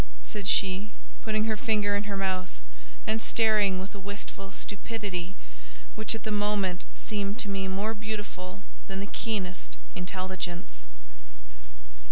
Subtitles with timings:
[0.23, 0.89] said she,
[1.21, 2.49] putting her finger in her mouth,
[3.05, 5.35] and staring with a wistful stupidity
[5.93, 10.85] which at the moment seemed to me more beautiful than the keenest intelligence.